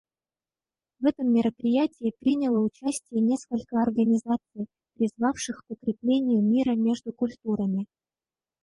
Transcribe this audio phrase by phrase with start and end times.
[0.99, 7.85] В этом мероприятии приняло участие несколько организаций, призвавших к укреплению мира между культурами.